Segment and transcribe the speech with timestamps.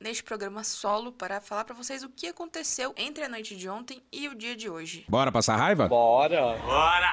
[0.00, 4.02] neste programa solo para falar para vocês o que aconteceu entre a noite de ontem
[4.12, 5.04] e o dia de hoje.
[5.08, 5.88] Bora passar raiva?
[5.88, 6.56] Bora!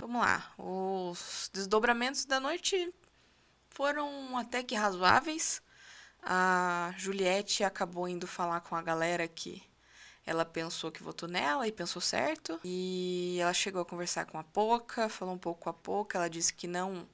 [0.00, 0.52] Vamos lá.
[0.58, 2.92] Os desdobramentos da noite
[3.70, 5.62] foram até que razoáveis.
[6.22, 9.62] A Juliette acabou indo falar com a galera que
[10.24, 12.60] ela pensou que votou nela e pensou certo.
[12.64, 16.18] E ela chegou a conversar com a Poca, falou um pouco com a Poca.
[16.18, 17.08] Ela disse que não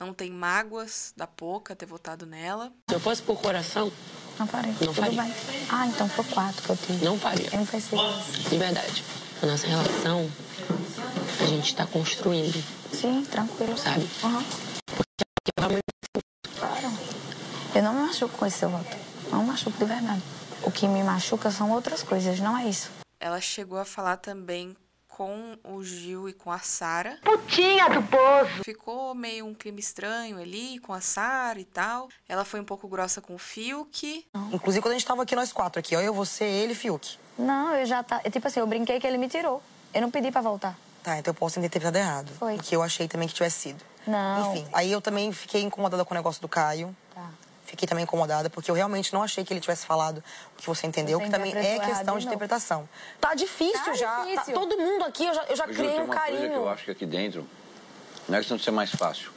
[0.00, 2.72] não tem mágoas da Poca ter votado nela.
[2.88, 3.92] Se eu fosse por coração,
[4.38, 4.74] Não farei.
[4.80, 5.22] Não faria.
[5.22, 5.34] bem.
[5.70, 7.04] Ah, então foi quatro que eu tive.
[7.04, 7.46] não faria.
[7.52, 7.98] Eu não pensei.
[8.48, 9.04] De verdade.
[9.42, 10.30] A nossa relação,
[11.42, 13.76] a gente tá construindo, Sim, tranquilo.
[13.76, 14.08] sabe?
[14.24, 14.42] Aham,
[14.86, 15.24] Porque
[15.58, 15.82] eu realmente
[16.58, 16.98] claro.
[17.74, 18.96] Eu não me machuco com esse seu voto.
[19.30, 20.22] Não me machuco de verdade.
[20.62, 22.90] O que me machuca são outras coisas, não é isso.
[23.18, 24.74] Ela chegou a falar também
[25.20, 27.18] com o Gil e com a Sara.
[27.22, 28.64] Putinha do poço.
[28.64, 32.08] Ficou meio um clima estranho ali com a Sara e tal.
[32.26, 34.24] Ela foi um pouco grossa com o Fiuk.
[34.50, 37.18] Inclusive, quando a gente tava aqui, nós quatro aqui, ó, eu, você, ele e Fiuk.
[37.38, 38.18] Não, eu já tá.
[38.30, 39.62] Tipo assim, eu brinquei que ele me tirou.
[39.92, 40.74] Eu não pedi pra voltar.
[41.02, 42.32] Tá, então eu posso ter interpretado errado.
[42.38, 42.54] Foi.
[42.54, 43.84] Porque eu achei também que tivesse sido.
[44.06, 44.54] Não.
[44.54, 46.96] Enfim, aí eu também fiquei incomodada com o negócio do Caio.
[47.70, 47.76] Tá.
[47.76, 50.86] Fiquei também incomodada, porque eu realmente não achei que ele tivesse falado o que você
[50.86, 52.88] entendeu, Você que também é questão errado de de interpretação.
[53.20, 54.20] Tá difícil Tá já.
[54.24, 54.54] difícil.
[54.54, 56.52] Tá- todo mundo aqui, eu já, eu já Ju, criei um uma coisa que carinho.
[56.54, 57.46] eu acho que aqui dentro
[58.28, 59.30] não é questão de ser mais fácil.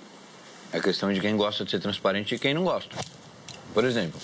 [0.72, 2.96] É questão de quem gosta de ser transparente e quem não gosta.
[3.74, 4.20] Por exemplo,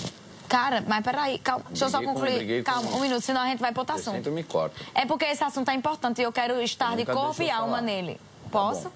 [0.48, 1.64] Cara, mas peraí, calma.
[1.70, 2.34] Deixa eu só concluir.
[2.38, 4.16] briguei com- calma, um minuto, senão a gente vai pro outro assunto.
[4.16, 4.76] sempre me corta.
[4.96, 7.56] É porque esse assunto é importante e eu quero estar Eu de corpo e eu
[7.56, 8.16] alma nele.
[8.16, 8.86] Tá Posso?
[8.86, 8.92] bom.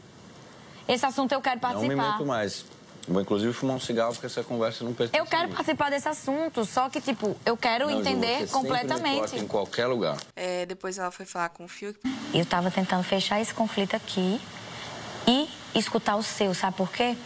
[0.88, 2.12] Esse assunto eu quero Não me participar.
[2.14, 2.66] meto mais.
[3.08, 6.64] Vou inclusive fumar um cigarro porque essa conversa não pertence Eu quero participar desse assunto,
[6.66, 9.38] só que, tipo, eu quero Não, Ju, entender me completamente.
[9.38, 10.18] em qualquer lugar.
[10.36, 12.00] É, depois ela foi falar com o Fiuk.
[12.34, 14.40] Eu tava tentando fechar esse conflito aqui
[15.28, 17.18] e escutar o seu, sabe por quê?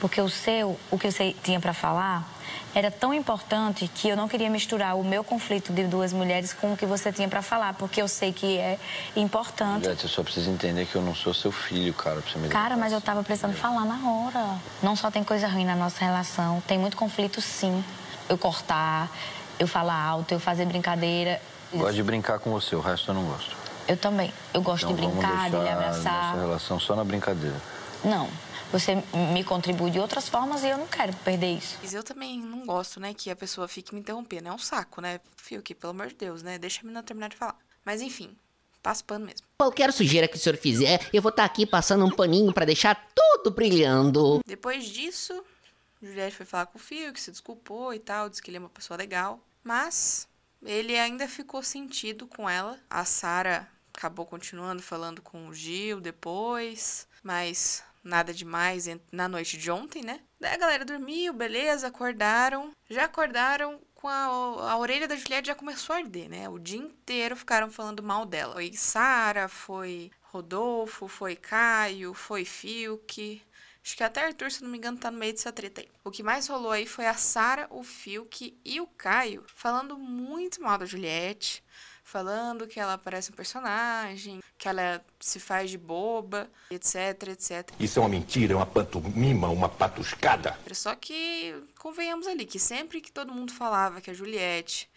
[0.00, 2.26] Porque o seu, o que você tinha pra falar,
[2.74, 6.72] era tão importante que eu não queria misturar o meu conflito de duas mulheres com
[6.72, 8.78] o que você tinha pra falar, porque eu sei que é
[9.14, 9.84] importante.
[9.84, 12.48] Juliette, você só precisa entender que eu não sou seu filho, cara, pra você me
[12.48, 14.58] Cara, mas eu tava precisando falar na hora.
[14.82, 17.84] Não só tem coisa ruim na nossa relação, tem muito conflito sim.
[18.28, 19.10] Eu cortar,
[19.58, 21.40] eu falar alto, eu fazer brincadeira.
[21.74, 23.54] Gosto de brincar com você, o resto eu não gosto.
[23.86, 24.32] Eu também.
[24.54, 26.32] Eu gosto Então de brincar, de lhe abraçar.
[26.36, 27.56] nossa relação só na brincadeira.
[28.04, 28.28] Não.
[28.72, 28.94] Você
[29.32, 31.76] me contribui de outras formas e eu não quero perder isso.
[31.82, 34.48] Mas eu também não gosto, né, que a pessoa fique me interrompendo.
[34.48, 35.20] É um saco, né?
[35.36, 36.58] Fiuk, pelo amor de Deus, né?
[36.58, 37.56] Deixa a menina terminar de falar.
[37.84, 38.36] Mas enfim,
[38.82, 39.46] passa pano mesmo.
[39.58, 43.08] Qualquer sujeira que o senhor fizer, eu vou estar aqui passando um paninho pra deixar
[43.14, 44.40] tudo brilhando.
[44.46, 45.42] Depois disso,
[46.00, 48.68] Juliette foi falar com o Fiuk, se desculpou e tal, disse que ele é uma
[48.68, 49.40] pessoa legal.
[49.64, 50.28] Mas
[50.62, 52.78] ele ainda ficou sentido com ela.
[52.88, 59.70] A Sara acabou continuando falando com o Gil depois, mas nada demais na noite de
[59.70, 60.20] ontem, né?
[60.38, 62.72] Daí a galera dormiu, beleza, acordaram.
[62.88, 64.24] Já acordaram com a,
[64.70, 66.48] a orelha da Juliette já começou a arder, né?
[66.48, 68.54] O dia inteiro ficaram falando mal dela.
[68.54, 73.42] Foi Sara, foi Rodolfo, foi Caio, foi Fiuk.
[73.82, 75.88] Acho que até Arthur, se não me engano, tá no meio dessa treta aí.
[76.04, 80.62] O que mais rolou aí foi a Sara, o Fiuk e o Caio falando muito
[80.62, 81.64] mal da Juliette,
[82.10, 87.70] falando que ela parece um personagem, que ela se faz de boba, etc, etc.
[87.78, 90.58] Isso é uma mentira, é uma pantomima, uma patuscada.
[90.72, 94.90] Só que convenhamos ali que sempre que todo mundo falava que a Juliette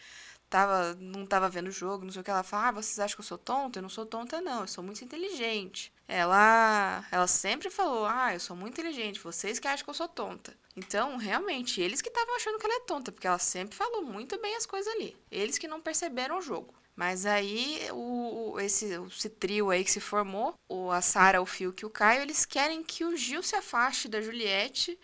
[0.50, 3.16] tava, não tava vendo o jogo, não sei o que, ela fala, ah, vocês acham
[3.16, 3.78] que eu sou tonta?
[3.78, 5.94] Eu não sou tonta, não, eu sou muito inteligente.
[6.08, 10.08] Ela, ela sempre falou, ah, eu sou muito inteligente, vocês que acham que eu sou
[10.08, 10.56] tonta.
[10.76, 14.40] Então, realmente, eles que estavam achando que ela é tonta, porque ela sempre falou muito
[14.42, 15.16] bem as coisas ali.
[15.32, 16.74] Eles que não perceberam o jogo.
[16.96, 21.82] Mas aí, o, esse, esse trio aí que se formou, o, a Sara, o Fiuk
[21.82, 24.98] e o Caio, eles querem que o Gil se afaste da Juliette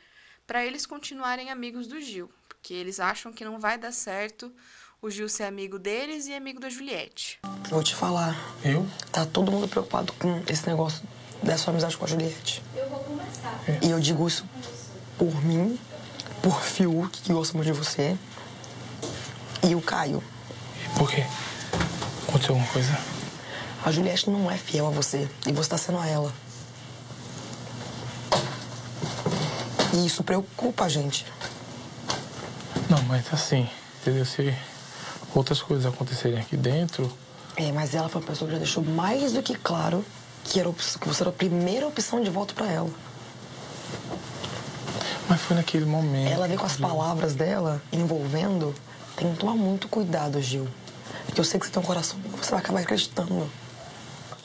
[0.45, 2.29] para eles continuarem amigos do Gil.
[2.47, 4.53] Porque eles acham que não vai dar certo
[5.01, 7.39] o Gil ser amigo deles e amigo da Juliette.
[7.69, 8.35] Vou te falar.
[8.63, 8.85] Eu?
[9.11, 11.01] Tá todo mundo preocupado com esse negócio
[11.41, 12.61] dessa amizade com a Juliette.
[12.75, 13.59] Eu vou conversar.
[13.81, 14.45] E eu digo isso
[15.17, 15.79] por mim,
[16.43, 18.17] por Fiuk, que gosta muito de você,
[19.67, 20.23] e o Caio.
[20.97, 21.25] Por quê?
[22.39, 22.97] Aconteceu alguma coisa?
[23.83, 26.33] A Juliette não é fiel a você, e você tá sendo a ela.
[29.93, 31.25] E isso preocupa a gente.
[32.89, 33.69] Não, mas assim,
[34.01, 34.25] entendeu?
[34.25, 34.55] Se
[35.35, 37.11] outras coisas acontecerem aqui dentro.
[37.57, 40.05] É, mas ela foi uma pessoa que já deixou mais do que claro
[40.45, 42.89] que, era, que você era a primeira opção de volta pra ela.
[45.27, 46.31] Mas foi naquele momento.
[46.31, 48.73] Ela veio com as palavras dela envolvendo.
[49.17, 50.67] Tem que tomar muito cuidado, Gil.
[51.29, 53.49] Porque eu sei que você tem um coração que você vai acabar acreditando.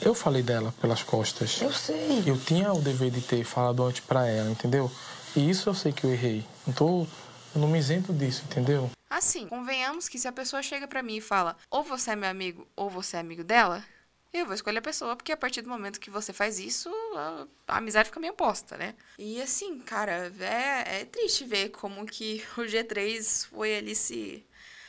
[0.03, 1.61] Eu falei dela pelas costas.
[1.63, 2.23] Eu sei.
[2.27, 4.93] Eu tinha o dever de ter falado antes pra ela, entendeu?
[5.35, 6.45] E isso eu sei que eu errei.
[6.69, 7.09] Então,
[7.55, 8.91] eu não me isento disso, entendeu?
[9.09, 12.29] Assim, convenhamos que se a pessoa chega pra mim e fala ou você é meu
[12.29, 13.83] amigo ou você é amigo dela,
[14.31, 17.47] eu vou escolher a pessoa, porque a partir do momento que você faz isso, a,
[17.69, 18.95] a amizade fica meio posta, né?
[19.19, 24.45] E assim, cara, é, é triste ver como que o G3 foi ali se,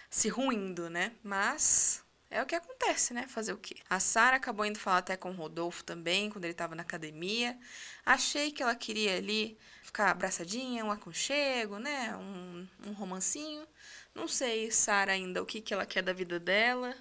[0.10, 1.12] se ruindo, né?
[1.24, 3.28] Mas é o que acontece, né?
[3.28, 3.76] Fazer o quê?
[3.90, 7.58] A Sara acabou indo falar até com o Rodolfo também, quando ele tava na academia.
[8.06, 12.16] Achei que ela queria ali ficar abraçadinha, um aconchego, né?
[12.16, 13.66] Um, um romancinho.
[14.14, 16.96] Não sei, Sara, ainda o que, que ela quer da vida dela.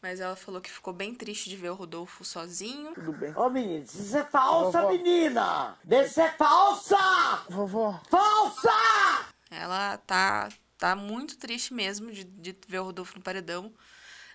[0.00, 2.94] Mas ela falou que ficou bem triste de ver o Rodolfo sozinho.
[2.94, 3.34] Tudo bem.
[3.34, 5.76] Ô, menino, isso é falsa, menina!
[5.82, 6.96] Deixa ser falsa!
[7.48, 8.00] Vovó.
[8.08, 8.70] Falsa!
[9.50, 13.72] Ela tá, tá muito triste mesmo de, de ver o Rodolfo no paredão.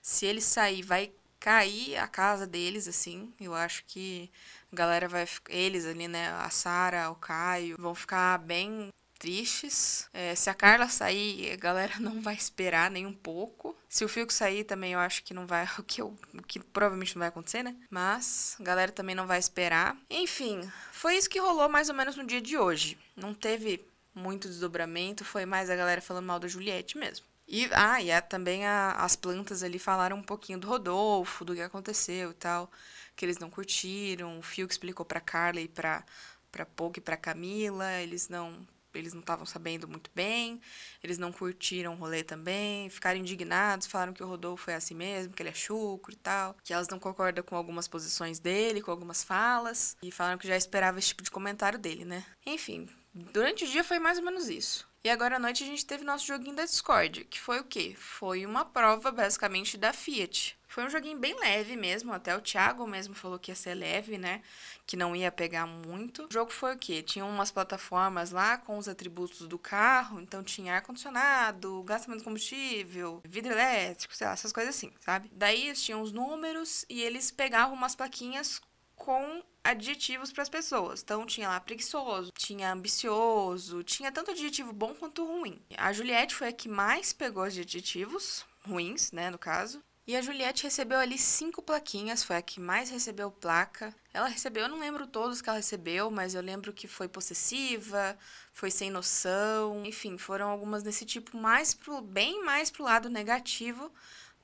[0.02, 3.34] Se ele sair, vai cair a casa deles, assim.
[3.40, 4.30] Eu acho que
[4.72, 5.28] a galera vai.
[5.50, 6.30] Eles ali, né?
[6.30, 8.90] A Sara, o Caio, vão ficar bem
[9.24, 10.10] tristes.
[10.14, 13.74] É, se a Carla sair, a galera não vai esperar nem um pouco.
[13.88, 15.66] Se o Fiuk sair também, eu acho que não vai.
[15.80, 17.76] O que, eu, o que provavelmente não vai acontecer, né?
[17.90, 19.98] Mas a galera também não vai esperar.
[20.10, 22.98] Enfim, foi isso que rolou mais ou menos no dia de hoje.
[23.16, 27.26] Não teve muito desdobramento, foi mais a galera falando mal da Juliette mesmo.
[27.48, 31.54] E, ah, e a- também a- as plantas ali falaram um pouquinho do Rodolfo, do
[31.54, 32.72] que aconteceu e tal,
[33.16, 34.40] que eles não curtiram.
[34.40, 36.06] O Fiuk explicou pra Carla e pra,
[36.52, 38.66] pra Pouco e pra Camila, eles não
[38.96, 40.62] eles não estavam sabendo muito bem,
[41.04, 45.34] eles não curtiram o rolê também, ficaram indignados, falaram que o Rodolfo é assim mesmo,
[45.34, 48.92] que ele é chucro e tal, que elas não concordam com algumas posições dele, com
[48.92, 52.24] algumas falas, e falaram que já esperava esse tipo de comentário dele, né?
[52.46, 54.88] Enfim, durante o dia foi mais ou menos isso.
[55.06, 57.94] E agora à noite a gente teve nosso joguinho da Discord, que foi o quê?
[57.98, 60.58] Foi uma prova basicamente da Fiat.
[60.66, 64.18] Foi um joguinho bem leve mesmo, até o Thiago mesmo falou que ia ser leve,
[64.18, 64.42] né?
[64.88, 66.24] Que não ia pegar muito.
[66.24, 67.04] O jogo foi o quê?
[67.04, 73.22] Tinha umas plataformas lá com os atributos do carro, então tinha ar-condicionado, gasto menos combustível,
[73.26, 75.30] vidro elétrico, sei lá, essas coisas assim, sabe?
[75.34, 78.62] Daí tinham os números e eles pegavam umas plaquinhas
[79.04, 81.02] com adjetivos para as pessoas.
[81.02, 85.62] Então tinha lá preguiçoso, tinha ambicioso, tinha tanto adjetivo bom quanto ruim.
[85.78, 89.84] A Juliette foi a que mais pegou os adjetivos ruins, né, no caso.
[90.08, 93.94] E a Juliette recebeu ali cinco plaquinhas, foi a que mais recebeu placa.
[94.14, 98.18] Ela recebeu, eu não lembro todos que ela recebeu, mas eu lembro que foi possessiva,
[98.54, 103.92] foi sem noção, enfim, foram algumas desse tipo, mais pro, bem mais pro lado negativo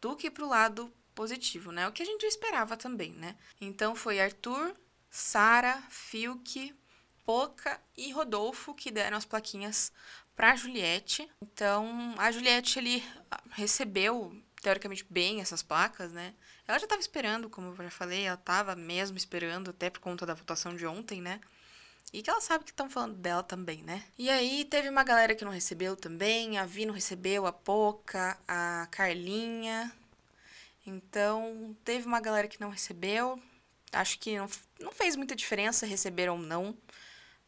[0.02, 1.86] do que pro lado positivo, né?
[1.86, 3.36] O que a gente esperava também, né?
[3.60, 4.74] Então foi Arthur,
[5.12, 6.74] Sara, Fiuk,
[7.26, 9.92] Poca e Rodolfo que deram as plaquinhas
[10.34, 11.30] pra Juliette.
[11.44, 16.34] Então a Juliette ele ah, recebeu teoricamente bem essas placas, né?
[16.66, 20.26] Ela já estava esperando, como eu já falei, ela estava mesmo esperando até por conta
[20.26, 21.42] da votação de ontem, né?
[22.14, 24.06] E que ela sabe que estão falando dela também, né?
[24.18, 28.38] E aí teve uma galera que não recebeu também, a Vi não recebeu, a Poca,
[28.48, 29.94] a Carlinha.
[30.86, 33.40] Então, teve uma galera que não recebeu.
[33.92, 34.48] Acho que não,
[34.80, 36.76] não fez muita diferença receber ou não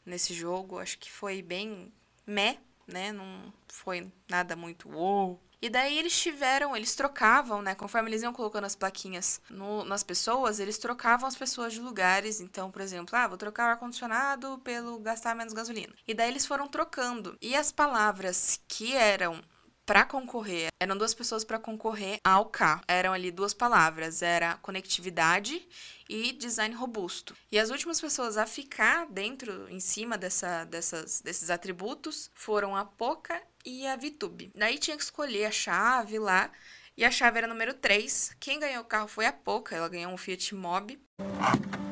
[0.06, 0.80] nesse jogo.
[0.80, 1.92] Acho que foi bem
[2.26, 2.58] meh,
[2.88, 3.12] né?
[3.12, 5.40] Não foi nada muito uou.
[5.62, 7.76] E daí eles tiveram, eles trocavam, né?
[7.76, 12.42] Conforme eles iam colocando as plaquinhas no- nas pessoas, eles trocavam as pessoas de lugares.
[12.42, 15.94] Então, por exemplo, ah, vou trocar o ar-condicionado pelo gastar menos gasolina.
[16.08, 17.38] E daí eles foram trocando.
[17.40, 19.40] E as palavras que eram
[19.86, 22.82] para concorrer, eram duas pessoas para concorrer ao carro.
[22.88, 25.62] Eram ali duas palavras, era conectividade
[26.10, 27.36] e design robusto.
[27.52, 32.86] E as últimas pessoas a ficar dentro, em cima dessa, dessas, desses atributos, foram a
[32.86, 34.52] Poca e a Vitube.
[34.56, 36.50] Daí tinha que escolher a chave lá,
[36.98, 38.36] e a chave era número 3.
[38.40, 41.00] Quem ganhou o carro foi a Poca, ela ganhou um Fiat Mobi.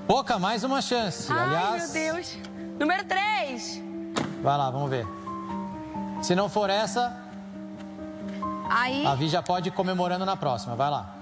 [0.06, 1.32] Poca, mais uma chance.
[1.32, 2.38] Aliás, Ai, meu Deus.
[2.80, 3.82] Número 3.
[4.42, 5.06] vai lá, vamos ver.
[6.24, 7.29] Se não for essa,
[8.70, 9.06] Aí.
[9.06, 10.76] a Vi já pode ir comemorando na próxima.
[10.76, 11.19] Vai lá.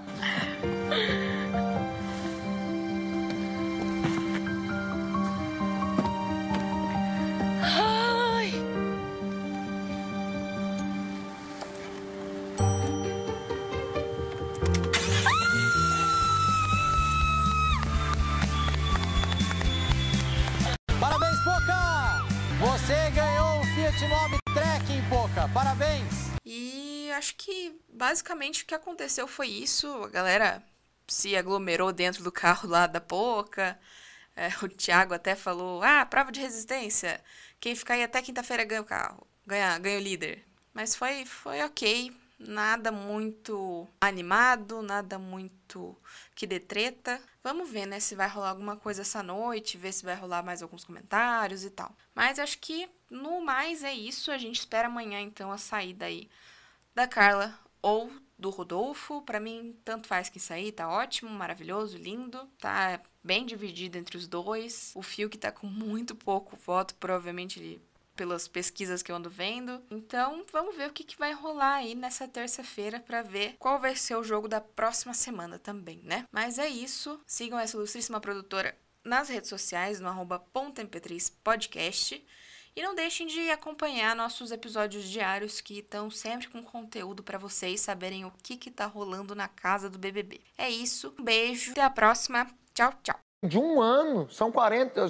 [27.18, 29.86] Acho que basicamente o que aconteceu foi isso.
[30.04, 30.62] A galera
[31.06, 33.78] se aglomerou dentro do carro lá da Poca.
[34.36, 37.22] É, o Thiago até falou: ah, prova de resistência.
[37.60, 39.26] Quem ficar aí até quinta-feira ganha o carro.
[39.46, 40.44] Ganha, ganha o líder.
[40.72, 42.12] Mas foi, foi ok.
[42.38, 45.96] Nada muito animado, nada muito
[46.36, 47.20] que dê treta.
[47.42, 50.62] Vamos ver, né, se vai rolar alguma coisa essa noite, ver se vai rolar mais
[50.62, 51.92] alguns comentários e tal.
[52.14, 54.30] Mas acho que no mais é isso.
[54.30, 56.30] A gente espera amanhã então a saída aí
[56.98, 59.22] da Carla ou do Rodolfo.
[59.22, 62.44] Para mim, tanto faz que sair, tá ótimo, maravilhoso, lindo.
[62.58, 64.90] Tá bem dividido entre os dois.
[64.96, 67.80] O Fio que tá com muito pouco voto, provavelmente ele
[68.16, 69.80] pelas pesquisas que eu ando vendo.
[69.88, 73.94] Então, vamos ver o que, que vai rolar aí nessa terça-feira para ver qual vai
[73.94, 76.26] ser o jogo da próxima semana também, né?
[76.32, 77.20] Mas é isso.
[77.24, 80.44] Sigam essa ilustríssima produtora nas redes sociais, no arroba
[81.44, 82.26] podcast
[82.76, 87.80] E não deixem de acompanhar nossos episódios diários que estão sempre com conteúdo para vocês
[87.80, 90.40] saberem o que, que tá rolando na casa do BBB.
[90.56, 93.18] É isso, um beijo, até a próxima, tchau, tchau.
[93.42, 95.08] De um ano, são 40,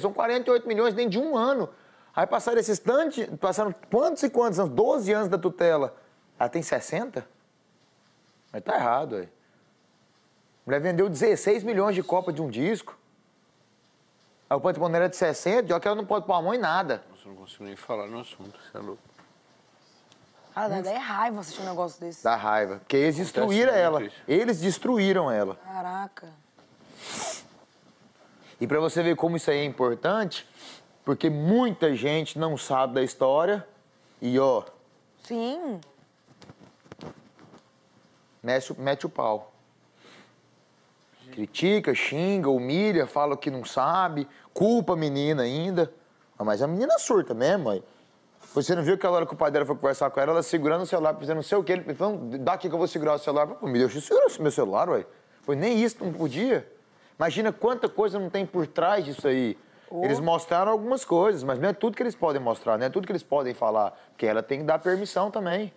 [0.00, 1.68] são 48 milhões dentro de um ano.
[2.14, 4.74] Aí passaram esses tantos, passaram quantos e quantos anos?
[4.74, 5.96] 12 anos da tutela.
[6.38, 7.26] Ela tem 60?
[8.52, 9.24] Mas tá errado, aí.
[9.24, 9.28] A
[10.66, 12.98] mulher vendeu 16 milhões de copa de um disco.
[14.50, 16.58] Aí o patrimônio era de 60, já que ela não pode pôr a mão em
[16.58, 17.04] nada.
[17.08, 19.00] Nossa, eu não consigo nem falar no assunto, você é louco.
[20.56, 22.24] Ah, dá até raiva assistir um negócio desse.
[22.24, 22.78] Dá raiva.
[22.78, 24.10] Porque eles destruíram ela.
[24.26, 25.54] Eles destruíram ela.
[25.54, 26.28] Caraca.
[28.60, 30.44] E para você ver como isso aí é importante,
[31.04, 33.64] porque muita gente não sabe da história
[34.20, 34.64] e, ó.
[35.22, 35.80] Sim.
[38.42, 39.52] Mete, mete o pau.
[41.40, 45.90] Critica, xinga, humilha, fala que não sabe, culpa a menina ainda.
[46.38, 47.82] Ah, Mas a menina surta mesmo, mãe.
[48.54, 50.82] Você não viu aquela hora que o pai dela foi conversar com ela, ela segurando
[50.82, 51.72] o celular, fazendo não sei o quê.
[51.72, 53.46] Ele falou, dá aqui que eu vou segurar o celular.
[53.46, 55.06] Pô, me deixa segurar esse meu celular, ué.
[55.40, 56.70] Foi nem isso, não podia.
[57.18, 59.56] Imagina quanta coisa não tem por trás disso aí.
[60.02, 63.06] Eles mostraram algumas coisas, mas não é tudo que eles podem mostrar, não é tudo
[63.06, 63.98] que eles podem falar.
[64.10, 65.72] Porque ela tem que dar permissão também.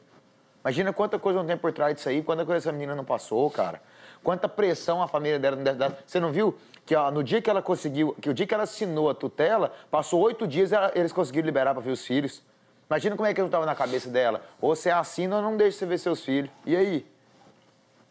[0.62, 3.50] Imagina quanta coisa não tem por trás disso aí, quanta coisa essa menina não passou,
[3.50, 3.82] cara.
[4.24, 5.94] Quanta pressão a família dela não deve dar.
[6.06, 8.64] Você não viu que ó, no dia que ela conseguiu, que o dia que ela
[8.64, 12.42] assinou a tutela, passou oito dias ela- eles conseguiram liberar para ver os filhos.
[12.90, 14.42] Imagina como é que não estava na cabeça dela.
[14.62, 16.50] Ou você assina ou não deixa você ver seus filhos.
[16.66, 17.06] E aí?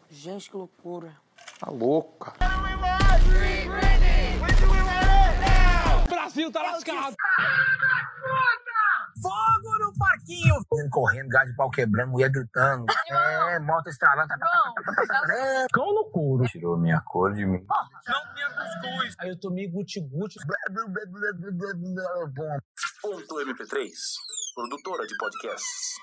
[0.09, 1.11] Gente, que loucura.
[1.59, 2.53] Tá louco, cara.
[6.05, 7.15] O Brasil tá lascado.
[10.27, 12.85] Menino correndo, gás de pau quebrando, mulher gritando.
[13.09, 14.29] É, moto estralando.
[15.71, 16.45] Cão no couro.
[16.45, 17.65] Tirou minha cor de mim.
[18.07, 19.15] Não tinha cuscuz.
[19.19, 20.39] Aí eu tomei guti-guti.
[23.01, 23.89] Ponto MP3,
[24.55, 25.93] produtora de podcasts.